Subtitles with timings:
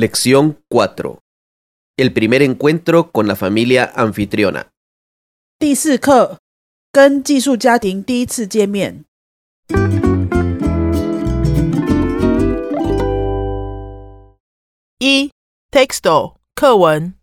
[0.00, 1.18] Lección 4.
[1.96, 4.68] El primer encuentro con la familia anfitriona.
[5.58, 6.38] 第四课，
[6.92, 9.04] 跟寄宿家庭第一次见面。
[15.00, 15.32] 一
[15.72, 17.14] texto 课文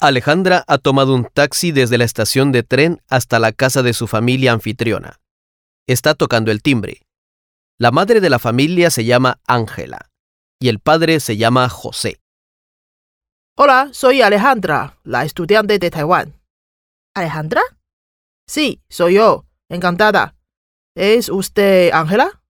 [0.00, 4.08] Alejandra ha tomado un taxi desde la estación de tren hasta la casa de su
[4.08, 5.20] familia anfitriona.
[5.86, 7.02] Está tocando el timbre.
[7.78, 10.08] La madre de la familia se llama Ángela
[10.63, 12.21] y el padre se llama José.
[13.57, 16.41] Hola, soy Alejandra, la estudiante de Taiwán.
[17.13, 17.61] ¿Alejandra?
[18.47, 19.45] Sí, soy yo.
[19.69, 20.37] Encantada.
[20.95, 22.41] ¿Es usted Ángela?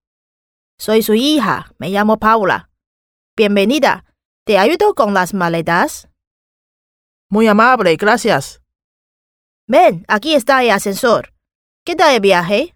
[0.77, 2.70] Soy su hija, me llamo Paula.
[3.36, 4.05] Bienvenida.
[4.45, 6.08] ¿Te ayudo con las maletas?
[7.31, 8.61] Muy amable, gracias.
[9.67, 11.34] Ven, aquí está el ascensor.
[11.84, 12.75] ¿Qué tal el viaje?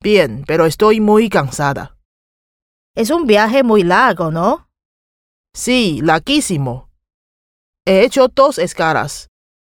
[0.00, 1.97] Bien, pero estoy muy cansada.
[2.98, 4.68] Es un viaje muy largo, ¿no?
[5.54, 6.90] Sí, larguísimo.
[7.86, 9.28] He hecho dos escalas.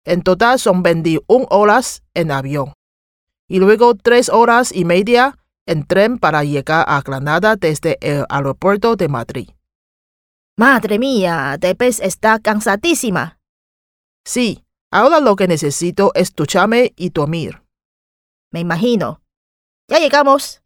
[0.05, 2.73] En total son 21 horas en avión.
[3.49, 8.95] Y luego tres horas y media en tren para llegar a Granada desde el aeropuerto
[8.95, 9.49] de Madrid.
[10.55, 13.39] Madre mía, debes estar cansadísima.
[14.23, 17.63] Sí, ahora lo que necesito es ducharme y dormir.
[18.51, 19.23] Me imagino.
[19.87, 20.61] Ya llegamos.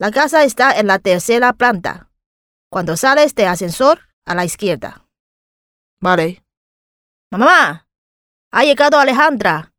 [0.00, 2.08] La casa está en la tercera planta.
[2.70, 5.08] Cuando sales de ascensor, a la izquierda.
[6.00, 6.44] Vale.
[7.32, 7.88] Mamá,
[8.52, 9.72] ha llegado Alejandra.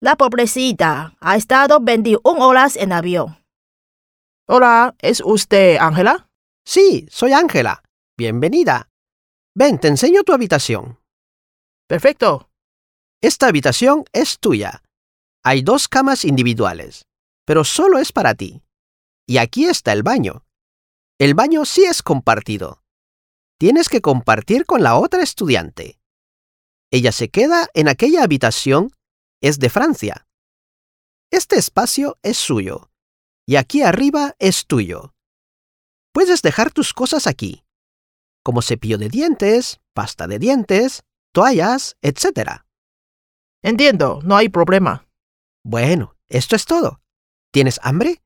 [0.00, 3.42] La pobrecita ha estado 21 horas en avión.
[4.46, 6.28] Hola, ¿es usted Ángela?
[6.66, 7.82] Sí, soy Ángela.
[8.18, 8.90] Bienvenida.
[9.54, 11.00] Ven, te enseño tu habitación.
[11.86, 12.50] Perfecto.
[13.22, 14.82] Esta habitación es tuya.
[15.42, 17.06] Hay dos camas individuales,
[17.46, 18.62] pero solo es para ti.
[19.28, 20.46] Y aquí está el baño.
[21.18, 22.82] El baño sí es compartido.
[23.58, 26.00] Tienes que compartir con la otra estudiante.
[26.90, 28.90] Ella se queda en aquella habitación,
[29.42, 30.26] es de Francia.
[31.30, 32.90] Este espacio es suyo,
[33.46, 35.14] y aquí arriba es tuyo.
[36.14, 37.66] Puedes dejar tus cosas aquí,
[38.42, 41.02] como cepillo de dientes, pasta de dientes,
[41.34, 42.62] toallas, etc.
[43.62, 45.06] Entiendo, no hay problema.
[45.64, 47.02] Bueno, esto es todo.
[47.52, 48.22] ¿Tienes hambre?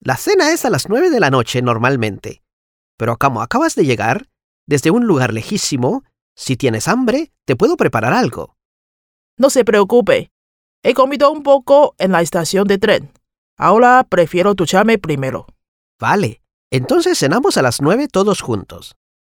[0.00, 2.42] La cena es a las nueve de la noche normalmente.
[2.96, 4.28] Pero como acabas de llegar,
[4.66, 6.04] desde un lugar lejísimo,
[6.36, 8.56] si tienes hambre, te puedo preparar algo.
[9.36, 10.30] No se preocupe.
[10.82, 13.12] He comido un poco en la estación de tren.
[13.56, 15.46] Ahora prefiero ducharme primero.
[15.98, 18.96] Vale, entonces cenamos a las nueve todos juntos.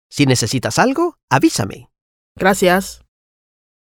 [0.09, 1.89] Si necesitas algo, avísame.
[2.35, 3.01] Gracias.